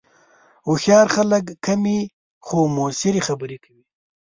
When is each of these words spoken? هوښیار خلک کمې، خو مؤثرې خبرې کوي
هوښیار 0.67 1.07
خلک 1.15 1.43
کمې، 1.65 1.99
خو 2.45 2.57
مؤثرې 2.75 3.21
خبرې 3.27 3.57
کوي 3.63 3.83